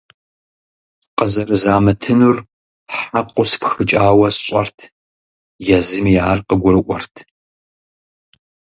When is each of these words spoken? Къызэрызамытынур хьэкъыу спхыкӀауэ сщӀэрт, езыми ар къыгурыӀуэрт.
Къызэрызамытынур 1.17 2.35
хьэкъыу 2.95 3.45
спхыкӀауэ 3.51 4.29
сщӀэрт, 4.35 4.77
езыми 5.77 6.15
ар 6.31 6.39
къыгурыӀуэрт. 6.47 7.15